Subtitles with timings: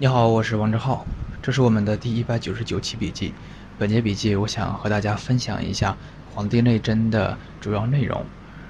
[0.00, 1.04] 你好，我是王志浩，
[1.42, 3.34] 这是我们的第一百九十九期笔记。
[3.76, 5.90] 本节笔记，我想和大家分享一下
[6.32, 8.24] 《黄帝内针》的主要内容。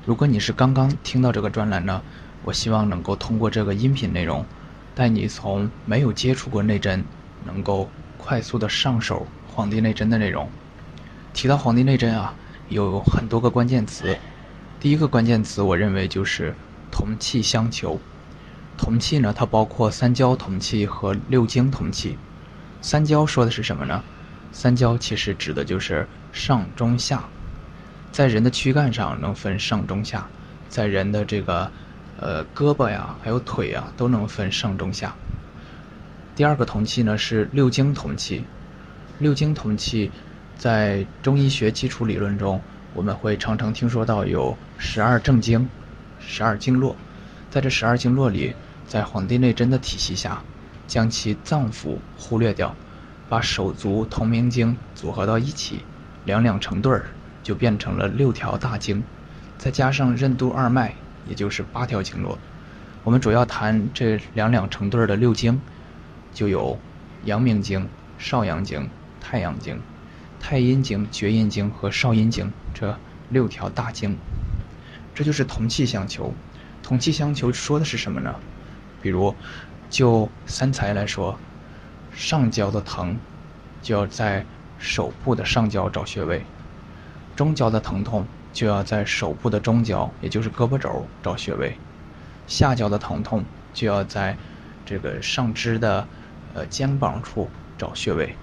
[0.07, 2.01] 如果你是刚刚听到这个专栏呢，
[2.45, 4.43] 我希望能够通过这个音频内容，
[4.95, 7.05] 带你从没有接触过内针，
[7.45, 10.49] 能够快速的上手《黄帝内针》的内容。
[11.35, 12.35] 提到《黄帝内针》啊，
[12.71, 14.17] 有很多个关键词。
[14.81, 16.55] 第一个关键词，我认为就是
[16.91, 18.01] 同气相求。
[18.79, 22.17] 同气呢，它包括三焦同气和六经同气。
[22.81, 24.03] 三焦说的是什么呢？
[24.53, 27.23] 三焦其实指的就是上中下，
[28.13, 30.27] 在人的躯干上能分上中下，
[30.69, 31.71] 在人的这个
[32.19, 35.15] 呃胳膊呀，还有腿呀，都能分上中下。
[36.35, 38.43] 第二个同气呢是六经同气。
[39.19, 40.11] 六经同气，
[40.57, 42.61] 在中医学基础理论中，
[42.95, 45.69] 我们会常常听说到有十二正经、
[46.21, 46.95] 十二经络，
[47.51, 48.55] 在这十二经络里。
[48.89, 50.43] 在《黄帝内针》的体系下，
[50.87, 52.75] 将其脏腑忽略掉，
[53.29, 55.81] 把手足同名经组合到一起，
[56.25, 57.05] 两两成对儿，
[57.43, 59.05] 就变成了六条大经，
[59.59, 60.95] 再加上任督二脉，
[61.29, 62.39] 也就是八条经络。
[63.05, 65.61] 我们主要谈这两两成对儿的六经，
[66.33, 66.79] 就有
[67.27, 68.89] 阳明经、少阳经、
[69.21, 69.79] 太阳经、
[70.41, 74.17] 太阴经、厥阴经和少阴经这六条大经。
[75.15, 76.33] 这就是同气相求。
[76.83, 78.35] 同气相求说的是什么呢？
[79.01, 79.35] 比如，
[79.89, 81.39] 就三才来说，
[82.13, 83.17] 上焦的疼，
[83.81, 84.45] 就要在
[84.79, 86.41] 手部的上焦找穴位；
[87.37, 91.73] 中焦的疼痛，就要在手部的中焦，也就是胳膊肘找穴位；
[92.47, 94.37] 下焦的疼痛，就要在
[94.85, 96.07] 这个上肢的
[96.55, 98.35] 呃肩膀处找穴位。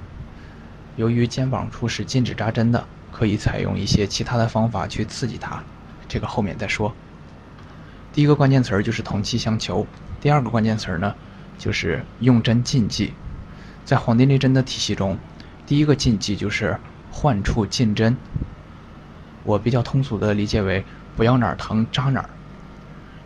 [0.95, 5.62] 由于肩膀处是禁止扎针的，可以采用一些其他的方法去刺激它，
[6.08, 6.94] 这个后面再说。
[8.16, 9.85] 第一个关键词儿就是同气相求。
[10.21, 11.13] 第二个关键词儿呢，
[11.58, 13.11] 就是用针禁忌。
[13.83, 15.17] 在《黄帝内针》的体系中，
[15.67, 16.80] 第一个禁忌就是
[17.11, 18.16] 患处禁针。
[19.44, 20.85] 我比较通俗的理解为
[21.17, 22.29] 不要哪儿疼扎哪儿。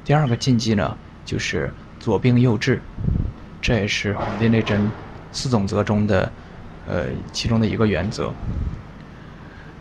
[0.04, 2.82] 第二个禁忌呢，就是左病右治，
[3.62, 4.82] 这也是《黄帝内针》
[5.32, 6.32] 四总则中的
[6.88, 8.34] 呃其中的一个原则。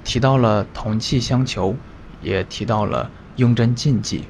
[0.04, 1.74] 提到了同气相求，
[2.20, 4.26] 也提到了用针禁忌。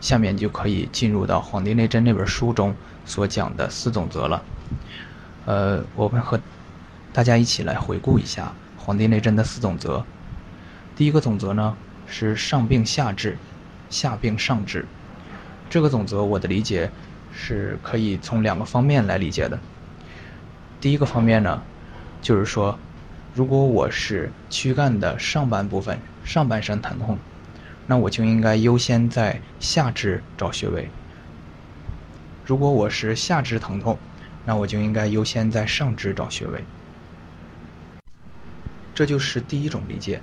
[0.00, 2.74] 下面就可以进入到《黄帝内针》那本书中
[3.04, 4.42] 所讲的四总则了。
[5.46, 6.40] 呃，我们和
[7.12, 8.52] 大家一起来回顾一下
[8.82, 10.04] 《黄帝内针》的四总则。
[10.96, 13.36] 第一个总则呢是上病下治，
[13.88, 14.86] 下病上治。
[15.68, 16.90] 这个总则我的理解
[17.32, 19.58] 是可以从两个方面来理解的。
[20.80, 21.62] 第一个方面呢，
[22.22, 22.78] 就是说，
[23.34, 27.18] 如果我是躯干的上半部分，上半身疼痛。
[27.90, 30.88] 那我就应该优先在下肢找穴位。
[32.46, 33.98] 如果我是下肢疼痛，
[34.46, 36.62] 那我就应该优先在上肢找穴位。
[38.94, 40.20] 这就是第一种理解。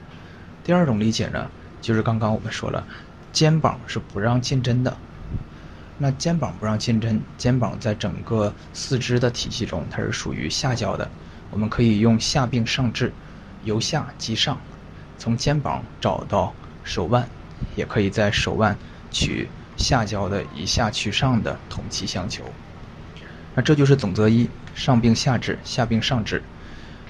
[0.64, 1.52] 第二种理解呢，
[1.82, 2.88] 就是刚刚我们说了，
[3.34, 4.96] 肩膀是不让进针的。
[5.98, 11.06] 那肩膀不让进针，肩膀在整个四肢的体系中，它是属于下焦的。
[11.52, 13.12] 我们可以用下病上治，
[13.66, 14.58] 由下及上，
[15.18, 17.28] 从肩膀找到手腕。
[17.76, 18.78] 也可以在手腕
[19.12, 22.44] 取下焦的以下取上的同气相求。
[23.56, 26.42] 那这就是总则一：上病下治，下病上治。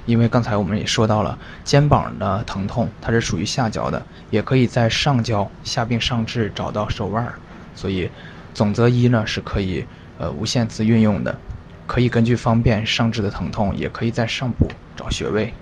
[0.05, 7.27] 因为刚才我们也说到了，肩膀的疼痛它是属于下焦的，也可以在上焦下病上治找到手腕。
[7.75, 8.09] 所以，
[8.53, 9.85] 总则一呢是可以
[10.17, 11.37] 呃无限次运用的，
[11.85, 15.53] 可以根据方便上肢的疼痛，也可以在上部找穴位。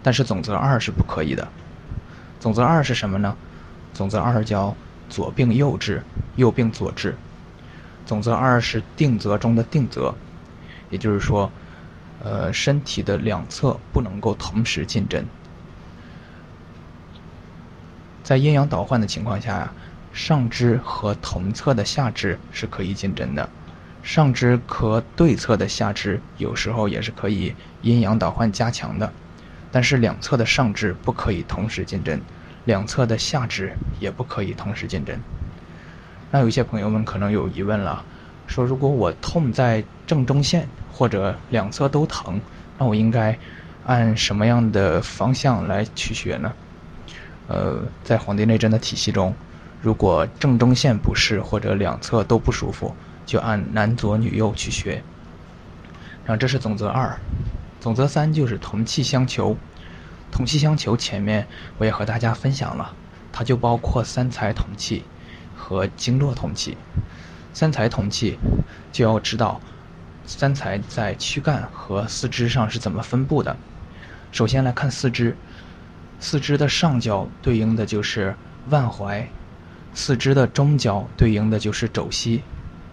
[0.00, 1.48] 但是总则二是不可以的。
[2.38, 3.36] 总则二是什么呢？
[3.98, 4.76] 总则二叫
[5.10, 6.00] 左病右治，
[6.36, 7.16] 右病左治。
[8.06, 10.14] 总则二是定则中的定则，
[10.88, 11.50] 也就是说，
[12.22, 15.26] 呃，身体的两侧不能够同时进针。
[18.22, 19.72] 在阴阳倒换的情况下呀，
[20.12, 23.50] 上肢和同侧的下肢是可以进针的，
[24.04, 27.52] 上肢和对侧的下肢有时候也是可以
[27.82, 29.12] 阴阳倒换加强的，
[29.72, 32.22] 但是两侧的上肢不可以同时进针。
[32.68, 35.18] 两侧的下肢也不可以同时进针。
[36.30, 38.04] 那有一些朋友们可能有疑问了，
[38.46, 42.38] 说如果我痛在正中线或者两侧都疼，
[42.76, 43.36] 那我应该
[43.86, 46.52] 按什么样的方向来取穴呢？
[47.46, 49.34] 呃，在《黄帝内针》的体系中，
[49.80, 52.94] 如果正中线不适或者两侧都不舒服，
[53.24, 55.02] 就按男左女右取穴。
[56.26, 57.18] 然后这是总则二，
[57.80, 59.56] 总则三就是同气相求。
[60.30, 61.46] 同气相求，前面
[61.78, 62.94] 我也和大家分享了，
[63.32, 65.04] 它就包括三才同气
[65.56, 66.76] 和经络同气。
[67.52, 68.38] 三才同气，
[68.92, 69.60] 就要知道，
[70.24, 73.56] 三才在躯干和四肢上是怎么分布的。
[74.30, 75.36] 首先来看四肢，
[76.20, 78.36] 四肢的上焦对应的就是
[78.68, 79.24] 腕踝，
[79.92, 82.42] 四肢的中焦对应的就是肘膝，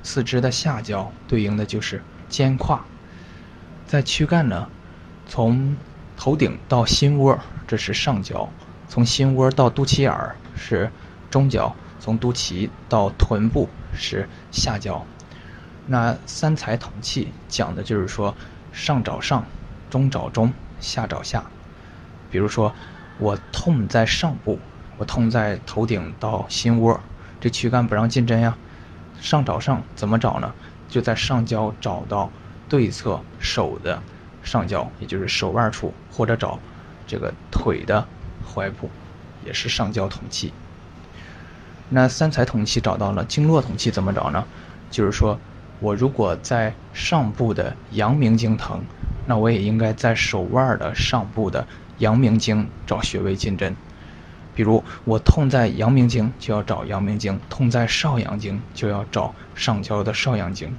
[0.01, 2.83] 四肢的下焦对应的就是肩胯。
[3.85, 4.67] 在躯干呢，
[5.27, 5.75] 从
[6.17, 8.50] 头顶到心窝这是上焦，
[8.88, 10.89] 从心窝到肚脐眼儿是
[11.29, 15.06] 中焦，从肚脐到臀部是下焦。
[15.88, 18.35] 那三才同气讲的就是说，
[18.71, 19.45] 上找上，
[19.89, 20.51] 中找中。
[20.81, 21.44] 下找下，
[22.29, 22.71] 比如说
[23.18, 24.59] 我痛在上部，
[24.97, 27.00] 我痛在头顶到心窝，
[27.39, 28.56] 这躯干不让进针呀。
[29.21, 30.53] 上找上怎么找呢？
[30.89, 32.29] 就在上焦找到
[32.68, 34.00] 对侧手的
[34.45, 36.57] 上焦，也就是手腕处，或者找
[37.06, 38.07] 这个腿的
[38.47, 38.89] 踝部，
[39.45, 40.53] 也是上焦统气。
[41.89, 44.45] 那三才统气找到了，经络统气怎么找呢？
[44.89, 45.38] 就是说
[45.81, 48.81] 我如果在上部的阳明经疼。
[49.27, 51.65] 那我也应该在手腕的上部的
[51.97, 53.75] 阳明经找穴位进针，
[54.53, 60.71] 比如我痛在阳明经，就要找阳明经；痛在少阳经，就要找上焦的少阳经。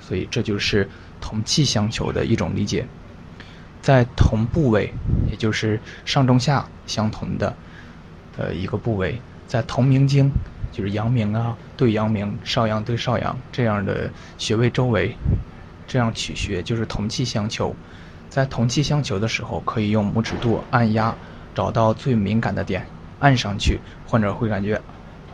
[0.00, 0.88] 所以这就是
[1.20, 2.86] 同气相求的一种理解。
[3.82, 4.92] 在同部位，
[5.30, 7.54] 也就是上中下相同的
[8.36, 10.30] 呃一个部位，在同名经，
[10.72, 15.16] 就是阳明啊对阳明，少阳对少阳这样的穴位周围。
[15.86, 17.74] 这样取穴就是同气相求，
[18.28, 21.12] 在同气相求的时候，可以用拇指肚按压，
[21.52, 22.86] 找到最敏感的点，
[23.18, 24.80] 按上去，患者会感觉，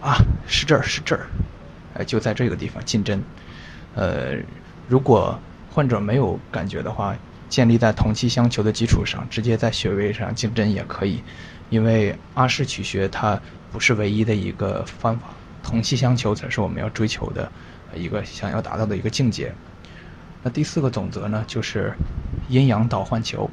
[0.00, 0.16] 啊，
[0.46, 1.26] 是这儿，是这儿，
[1.92, 3.22] 哎，就在这个地方进针。
[3.94, 4.36] 呃，
[4.88, 5.38] 如果
[5.70, 7.14] 患者没有感觉的话，
[7.48, 11.22] 建立在同气相求的基础上，直接在穴位上进针也可以，
[11.70, 13.40] 因为阿是取穴它
[13.70, 15.28] 不是唯一的一个方法，
[15.62, 17.50] 同气相求才是我们要追求的
[17.94, 19.52] 一个想要达到的一个境界。
[20.42, 21.92] 那第四个总则呢，就是
[22.48, 23.50] 阴阳导换球。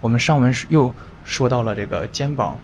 [0.00, 0.94] 我们上文又
[1.24, 2.58] 说到了这个肩膀，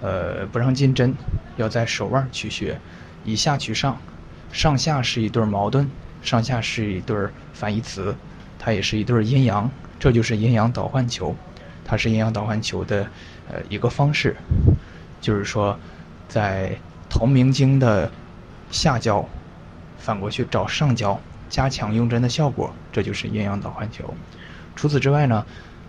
[0.00, 1.14] 呃，不让进针，
[1.56, 2.78] 要在手腕取穴，
[3.24, 4.00] 以下取上，
[4.52, 5.88] 上下是一对矛盾，
[6.22, 7.16] 上下是一对
[7.52, 8.14] 反义词，
[8.58, 9.70] 它也是一对阴阳，
[10.00, 11.36] 这就是阴阳导换球，
[11.84, 13.06] 它是阴阳导换球的
[13.48, 14.34] 呃一个方式，
[15.20, 15.78] 就是说，
[16.26, 16.76] 在
[17.08, 18.10] 同名经的
[18.72, 19.24] 下焦，
[19.98, 21.20] 反过去找上焦。
[21.50, 24.14] 加强用针的效果，这就是阴阳导换球。
[24.76, 25.44] 除此之外呢，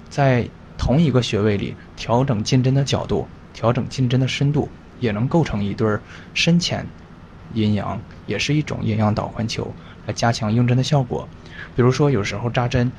[0.10, 4.68] 在同一个穴位里调整进针的角度，调整进针的深度，
[5.00, 6.00] 也能构成一对
[6.34, 6.84] 深浅
[7.54, 9.72] 阴阳，也是一种阴阳导换球，
[10.08, 11.30] 来加强用针的效果。
[11.76, 12.92] 比如说，有时候扎针，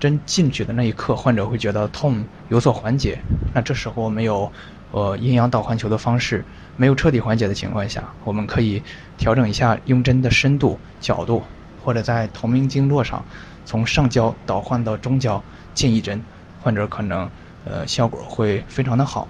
[0.00, 3.18] 针进去的那一刻，患者会觉得痛有所缓解，
[3.54, 4.50] 那这时候我们有
[4.92, 6.44] 呃阴阳导换球的方式，
[6.76, 8.82] 没有彻底缓解的情况下，我们可以
[9.16, 11.42] 调整一下用针的深度、角度。
[11.84, 13.24] 或者在同名经络上，
[13.64, 15.42] 从上焦导换到中焦
[15.72, 16.22] 进一针，
[16.60, 17.30] 患者可能
[17.64, 19.26] 呃效果会非常的好。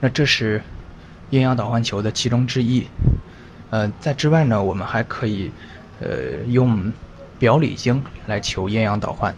[0.00, 0.60] 那这是
[1.30, 2.84] 阴阳导换球的其中之一。
[3.70, 5.52] 呃，在之外呢，我们还可以
[6.00, 6.92] 呃用
[7.38, 9.34] 表里经来求阴阳导换。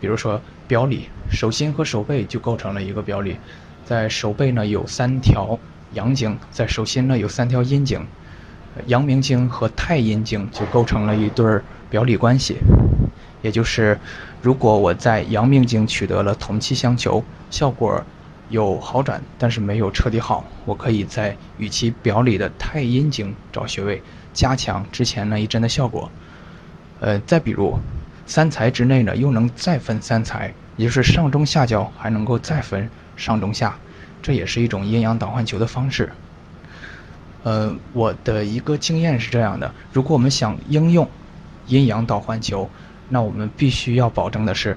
[0.00, 3.36] 比如说表里，手心和手背就构成了一个表里。
[3.84, 5.58] 在手背呢有三条
[5.92, 8.06] 阳经，在手心呢有三条阴经。
[8.86, 12.56] 阳明经和太阴经就构成了一对表里关系，
[13.40, 13.96] 也就是，
[14.42, 18.02] 如果我在阳明经取得了同气相求，效果
[18.48, 26.10] 有好转，但是没有彻底好，我可以在与其表里的太阴经找穴位，加强之前那一针的效果。
[27.00, 27.78] 呃，再比如，
[28.26, 33.76] 三才之内呢，又能再分三才，也就是上中下焦还能够再分上中下，
[34.22, 36.10] 这也是一种阴阳导换球的方式。
[37.42, 41.06] 呃，我的一个经验是这样的：如果我们想应用
[41.66, 42.68] 阴阳导换球，
[43.10, 44.76] 那我们必须要保证的是，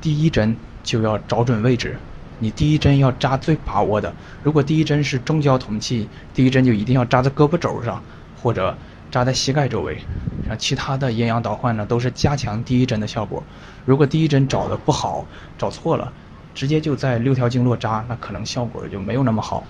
[0.00, 1.96] 第一针就要找准位置，
[2.38, 4.10] 你第一针要扎最把握的。
[4.42, 8.02] 如果第一针是中焦同气，第一针就一定要扎在胳膊肘上，
[8.42, 8.74] 或者
[9.10, 9.98] 扎在膝盖周围。
[10.46, 13.42] 像其他的阴阳导换呢，都是加强第一针的效果。
[13.84, 15.26] 如果第一针找的不好，
[15.58, 16.12] 找错了，
[16.54, 19.64] 直接就在六条经络扎，那可能效果就没有那么好。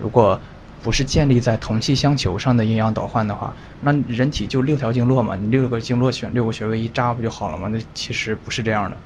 [0.00, 0.40] 如果
[0.84, 7.68] 不是建立在同气相求上的阴阳导换的话，那人体就六条经络嘛，你六个经络选六个穴位一扎不就好了吗？
[7.72, 8.96] 那其实不是这样的，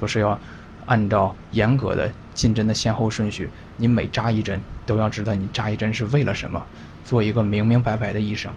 [0.00, 0.38] 都是要
[0.86, 3.50] 按照严格的进针的先后顺序。
[3.76, 6.64] 你每扎一针都要知道你扎一针是为了什么，
[7.04, 8.50] 做一个明明白白的医生。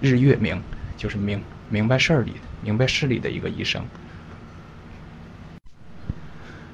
[0.00, 0.60] 日月明
[0.96, 3.84] 就是明明白事儿理、明白事理的一个医生。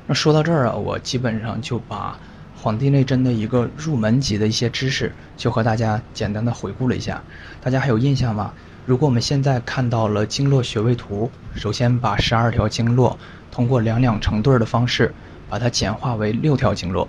[0.06, 2.18] 那说到这儿啊，我基本上就把。
[2.68, 7.22] 《黄帝内针》的一个入门级的一些知识，就和大家简单的回顾了一下。
[7.60, 8.52] 大家还有印象吗？
[8.86, 13.16] 如果我们现在看到了经络穴位图，首先把十二条经络
[13.52, 15.14] 通过两两成对的方式
[15.48, 17.08] 把它简化为六条经络，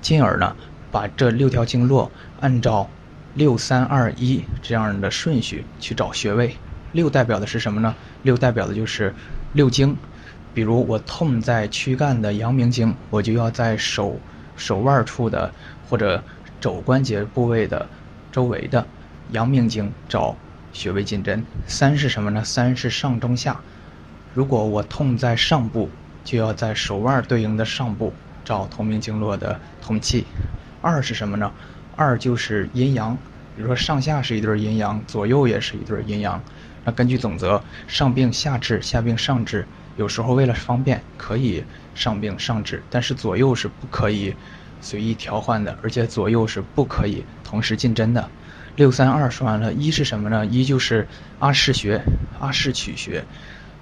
[0.00, 0.56] 进而呢
[0.90, 2.88] 把这六条经络按照
[3.34, 6.56] 六三二一这样的顺序去找穴位。
[6.92, 7.94] 六代表的是什么呢？
[8.22, 9.14] 六代表的就是
[9.52, 9.96] 六经。
[10.52, 14.18] 比如我痛在躯干的阳明经，我就要在手
[14.56, 15.52] 手腕处的
[15.88, 16.22] 或者
[16.60, 17.88] 肘关节部位的
[18.32, 18.86] 周围的
[19.30, 20.36] 阳明经找。
[20.72, 22.44] 穴位进针，三是什么呢？
[22.44, 23.60] 三是上中下。
[24.34, 25.90] 如果我痛在上部，
[26.22, 28.12] 就要在手腕对应的上部
[28.44, 30.24] 找同名经络的通气。
[30.80, 31.50] 二是什么呢？
[32.00, 33.14] 二就是阴阳，
[33.54, 36.42] 比如说上下是一对阴阳，左右也是一对阴阳。
[36.82, 39.66] 那根据总则，上病下治，下病上治。
[39.98, 41.62] 有时候为了方便，可以
[41.94, 44.34] 上病上治，但是左右是不可以
[44.80, 48.30] 随意调换的，而且左右是不可以同时进针的。
[48.76, 50.46] 六三二说完了，一是什么呢？
[50.46, 51.06] 一就是
[51.38, 52.00] 阿是穴，
[52.40, 53.22] 阿是取穴，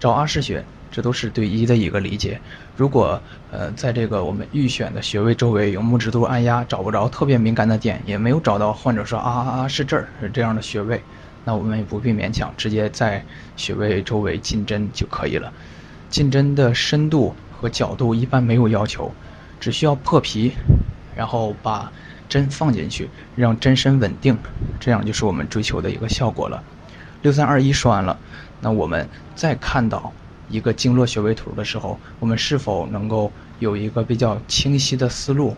[0.00, 2.40] 找阿是穴，这都是对一的一个理解。
[2.76, 11.02] 如果呃在这个我们预选的穴位周围有木质度按压找不着特别敏感的点，也没有找到患者说啊啊啊是这儿是这样的穴位，
[11.44, 13.24] 那我们也不必勉强，直接在
[13.56, 15.52] 穴位周围进针就可以了。
[16.08, 19.12] 进针的深度和角度一般没有要求，
[19.60, 20.52] 只需要破皮，
[21.16, 21.92] 然后把。
[22.28, 24.36] 针放进去，让针身稳定，
[24.78, 26.62] 这样就是我们追求的一个效果了。
[27.22, 28.18] 六三二一说完了，
[28.60, 30.12] 那我们再看到
[30.48, 35.56] 一个经络穴位图的时候，我们是否能够有一个比较清晰的思路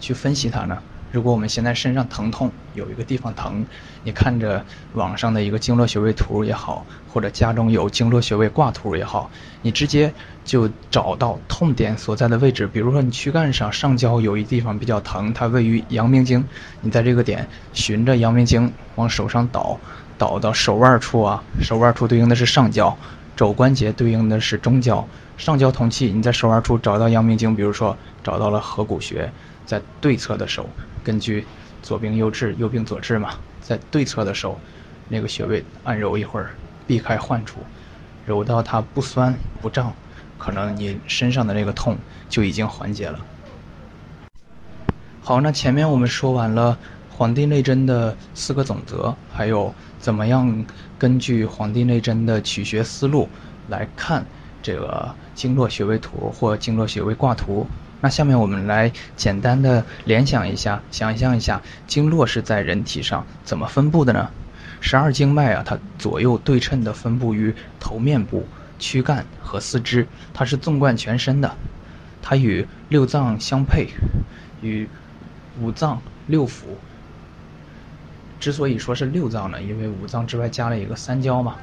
[0.00, 0.78] 去分析它呢？
[1.12, 3.66] 如果我们现在身上疼痛，有一个地方疼，
[4.02, 9.30] 你看着网上的一个经络穴位图也好，或者家中有经络穴位挂图也好，
[9.60, 10.10] 你直接
[10.42, 12.66] 就找到痛点所在的位置。
[12.66, 16.42] 比如说你躯干上上焦有一地方比较疼，它位于阳明经，
[16.80, 19.78] 你在这个点循着阳明经往手上导，
[20.16, 22.96] 导到手腕处啊，手腕处对应的是上焦，
[23.34, 29.30] 肘关节对应的是中焦，上焦通气，你在手腕处找到阳明经，比如说找到了合谷穴，
[29.64, 30.68] 在对侧的手。
[31.02, 31.44] 根据
[31.82, 34.60] 左病右治，右病左治嘛，在对侧的手，
[35.08, 36.50] 那个穴位按揉一会儿，
[36.86, 37.58] 避开患处，
[38.26, 39.92] 揉到它不酸不胀，
[40.38, 41.96] 可能你身上的那个痛
[42.28, 43.18] 就已经缓解了。
[45.22, 46.78] 好，那前面我们说完了
[47.22, 50.66] 《黄帝内针》的四个总则，还有怎么样
[50.98, 53.28] 根据《黄帝内针》的取穴思路
[53.68, 54.26] 来看
[54.60, 57.64] 这个经络穴位图或经络穴位挂图。
[58.00, 64.28] 那下面我们来简单的联想一下，想象一下经络是在人体上怎么分布的呢？
[64.80, 68.44] 十二经脉啊，它左右对称的分布于头面部、
[68.80, 71.54] 躯干和四肢，它是纵贯全身的，
[72.20, 73.90] 它与六脏相配，
[74.60, 74.88] 与
[75.60, 76.62] 五脏六腑。
[78.42, 81.54] 之所以说是六脏呢，因为五脏之外加了一个三焦嘛。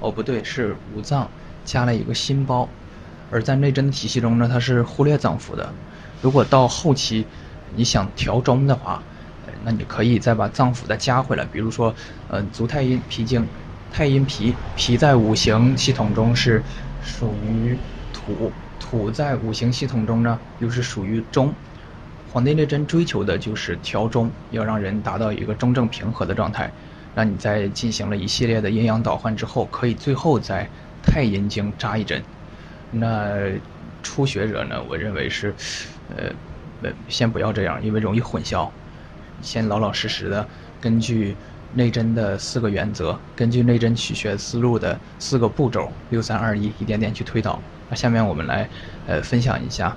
[0.00, 1.28] 哦，不对，是五脏
[1.66, 2.66] 加了一个心包。
[3.30, 5.70] 而在内针的体系中呢，它是忽略脏腑的。
[6.22, 7.26] 如果到后期
[7.74, 9.02] 你想调中的话，
[9.64, 11.44] 那你可以再把脏腑再加回来。
[11.44, 11.94] 比如说，
[12.28, 13.46] 呃，足太阴脾经，
[13.92, 16.62] 太阴脾，脾在五行系统中是
[17.04, 17.76] 属于
[18.14, 18.50] 土，
[18.80, 21.52] 土在五行系统中呢又是属于中。
[22.36, 26.70] 黄帝内针追求的就是调中，要让人达到一个中正平和的状态。
[27.14, 30.68] 那你在进行了一系列的阴阳倒换之后，可以最后在
[31.02, 32.22] 太阴经扎一针。
[32.90, 33.38] 那
[34.02, 34.76] 初学者呢？
[34.86, 35.54] 我认为是，
[36.14, 36.24] 呃，
[36.82, 38.68] 呃，先不要这样，因为容易混淆。
[39.40, 40.46] 先老老实实的
[40.78, 41.34] 根据
[41.72, 47.58] 内针的四个原则，根据内针取穴思路的四个步骤，六三二一，一点点去推导。
[47.88, 48.68] 那下面我们来，
[49.06, 49.96] 呃，分享一下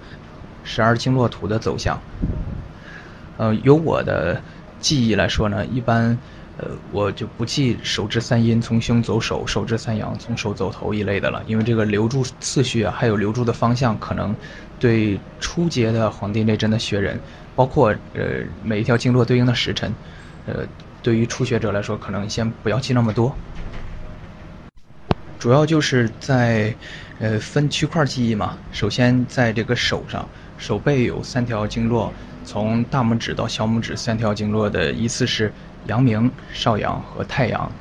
[0.64, 2.00] 十二经络图的走向。
[3.38, 4.42] 呃，由我的
[4.80, 6.18] 记忆来说呢，一般。
[6.62, 14.36] 呃，我就不记手至三阴从胸走手，手至三阳从手走头一类的了，因为这个留住次序啊，还有留住的方向，可能
[14.78, 17.18] 对初阶的《黄帝内针》的学人，
[17.56, 19.90] 包括呃每一条经络对应的时辰，
[20.48, 20.56] 呃，
[21.02, 23.34] 对于初学者来说，可能先不要记那么多。
[25.40, 26.76] 主要就是在
[27.22, 28.58] 呃分区块记忆嘛。
[28.74, 30.28] 首先在这个手上，
[30.60, 32.14] 手背有三条经络，
[32.46, 35.52] 从大拇指到小拇指三条经络的依次是。
[35.88, 37.72] 阳明、少阳和太阳，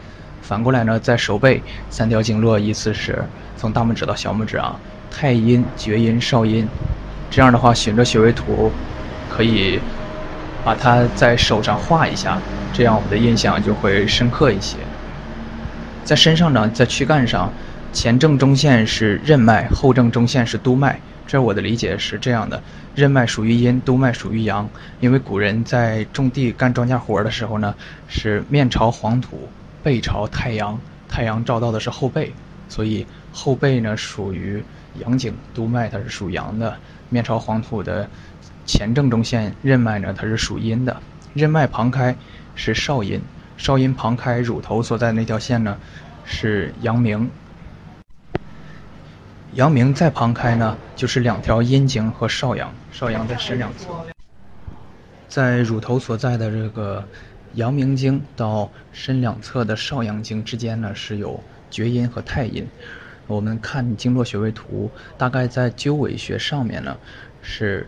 [0.41, 3.23] 反过来呢，在手背三条经络依次是
[3.57, 4.79] 从大拇指到小拇指啊，
[5.11, 6.67] 太阴、厥阴、少阴。
[7.29, 8.71] 这样的话，循着穴位图，
[9.29, 9.81] 可以
[10.65, 12.39] 把它在手上画一下，
[12.73, 14.79] 这样我们的印象就会深刻一些。
[16.05, 17.53] 在身上呢，在躯干上，
[17.93, 21.01] 前正中线是任脉，后正中线是督脉。
[21.29, 22.63] 这我的理解是这样的：
[22.95, 24.67] 任脉属于阴，督脉属于阳。
[24.99, 27.75] 因为古人在种地干庄稼活的时候呢，
[28.09, 29.47] 是面朝黄土，
[29.83, 32.33] 背朝太阳，太阳照到的是后背，
[32.71, 34.65] 所以后背呢属于
[35.01, 36.75] 阳经，督脉它是属阳的。
[37.11, 38.09] 面朝黄土的
[38.65, 40.97] 前正中线任脉呢，它是属阴的。
[41.35, 42.17] 任脉旁开
[42.55, 43.21] 是少阴，
[43.59, 45.77] 少阴旁开乳头所在那条线呢
[46.25, 47.31] 是阳明。
[49.59, 53.88] 阳明再旁开呢，就是两条阴经和少阳，少阳在身两侧，
[55.29, 57.05] 在乳头所在的这个
[57.55, 62.65] 阳明经到身两侧的少阳经之间呢，是有厥阴和太阴。
[63.27, 66.97] 我们看经络穴位图，大概在鸠尾穴上面呢，
[67.43, 67.85] 是，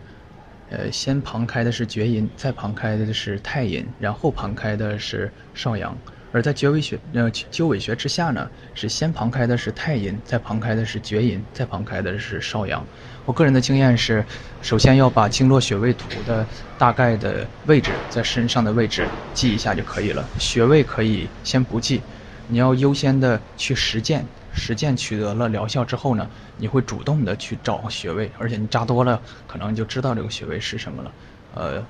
[0.71, 5.97] 呃，先旁开的是厥阴，再旁开的是太阴，然后旁开的是少阳。
[6.33, 12.85] 而在鸠尾穴，呃，鸠尾穴之下呢，是先旁开的是太阴，再旁开的是厥阴，再旁开的是少阳。
[13.25, 14.23] 我个人的经验是，
[14.61, 16.45] 首先要把经络穴位图的
[16.77, 20.25] 大概的位置在身上的位置记一下就可以了。
[20.39, 22.01] 穴位可以先不记，
[22.47, 26.25] 你要优先的去实践，实践取得了疗效之后呢，
[26.57, 31.11] 你会主动的去找穴位，而且你扎多了，可能就知道这个穴位是什么了。
[31.55, 31.85] 呃，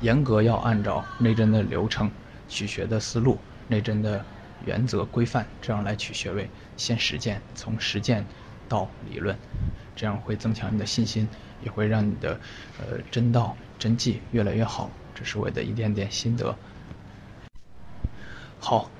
[0.00, 2.10] 严格要按照内针的流程
[2.48, 3.38] 取穴的思路。
[3.72, 4.22] 内针的
[4.66, 8.24] 原则规范，这样来取穴位，先实践，从实践
[8.68, 9.34] 到理论，
[9.96, 11.26] 这样会增强你的信心，
[11.64, 12.38] 也会让你的
[12.78, 14.90] 呃针道针技越来越好。
[15.14, 16.54] 这是我的一点点心得。
[18.60, 18.90] 好，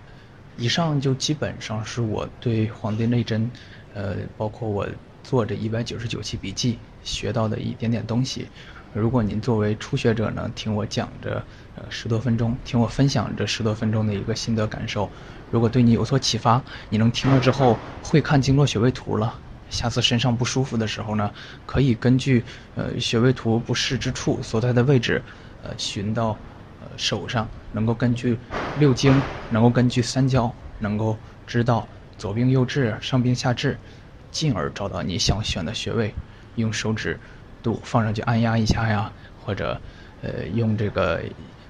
[0.57, 3.43] 以上就基本上是我对《黄帝内针》，
[3.95, 4.89] 呃，包括我
[5.23, 8.49] 做这一百九十九期笔记学到的一点点东西。
[8.95, 11.43] 如果您作为初学者呢，听我讲着，
[11.77, 15.11] 呃，十多分钟，听我分享这十多分钟的一个心得感受，
[15.51, 19.35] 如果对你有所启发，你能听了之后会看经络穴位图了，
[19.71, 21.33] 下次身上不舒服的时候呢，
[21.65, 22.45] 可以根据
[22.75, 25.23] 呃穴位图不适之处所在的位置，
[25.63, 26.37] 呃，寻到
[26.81, 28.37] 呃手上，能够根据
[28.75, 33.79] 六经，能够根据三焦，能够知道左病右治，上病下治，
[34.31, 36.15] 进而找到你想选的穴位，
[36.57, 37.19] 用手指。
[37.63, 39.11] 度放上去按压一下呀，
[39.45, 39.81] 或者，
[40.23, 41.23] 呃，用这个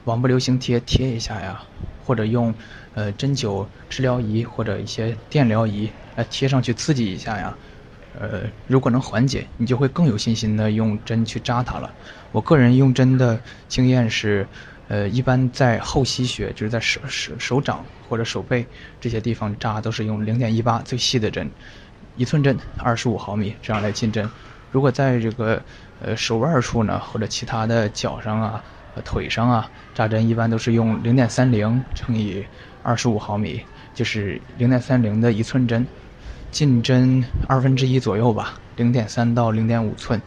[0.04, 1.62] 网布流行贴贴一下呀，
[2.04, 2.52] 或者用
[2.94, 7.56] 呃针灸治疗仪或者一些电疗仪来贴上去刺激一下呀，
[8.18, 11.90] 呃，如果能缓解，你就会更有信心的用针去扎它了。
[12.32, 14.46] 我个人用针的经验是，
[14.88, 18.66] 呃，一般在后溪穴，就是在手手手掌或者手背
[19.00, 21.48] 这些地方扎，都是用零点一八最细的针，
[22.16, 24.28] 一寸针二十五毫米这样来进针。
[24.72, 25.62] 如果在这个
[26.00, 28.64] 呃手腕处呢，或者其他的脚上啊、
[29.04, 32.44] 腿上啊扎针，一般都是用零点三零乘以
[32.82, 33.62] 二十五毫米，
[33.94, 35.86] 就是零点三零的一寸针，
[36.50, 40.20] 进针二分之一左右吧，零点三到零点五寸，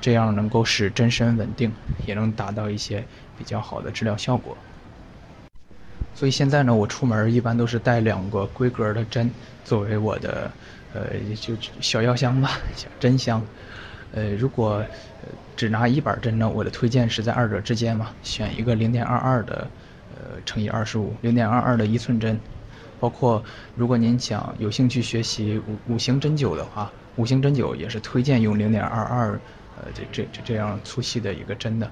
[0.00, 1.72] 这样能够使针身稳定，
[2.06, 3.04] 也能达到一些
[3.36, 4.56] 比较好的治疗效果。
[6.14, 9.30] 所以现在呢，我出门一般都是带两个规格的针
[9.64, 10.50] 作为我的。
[10.96, 11.06] 呃，
[11.40, 13.44] 就小药箱吧， 小针箱。
[14.12, 14.80] 呃，如果
[15.56, 19.68] 只拿一板针呢，我的推荐是在二者之间嘛，选一个零点二二的，
[20.14, 22.38] 呃，乘以二十五，零点二二的一寸针。
[23.00, 23.42] 包括
[23.74, 29.40] 如果您想有兴趣学习五五行针灸的话，五行针灸也是推荐用零点二二，
[29.76, 31.90] 呃，这这这这样粗细的一个针的。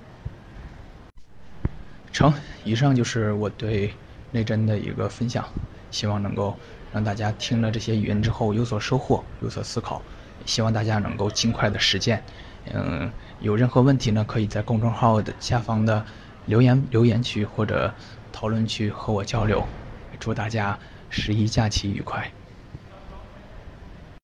[2.12, 2.32] 成，
[2.62, 3.92] 以上就是我对
[4.32, 5.44] 内真的一个分享，
[5.90, 6.56] 希望能够。
[6.92, 10.02] 让大家听了这些语音之后有所收获、有所思考，
[10.44, 12.22] 希望大家能够尽快的实践。
[12.70, 16.04] 嗯，有任何问题呢，可以在公众号的下方的
[16.44, 17.94] 留言留言区或者
[18.30, 19.66] 讨论区和我交流。
[20.20, 22.30] 祝大家十一假期愉快！